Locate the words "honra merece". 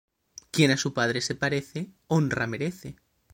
2.07-2.95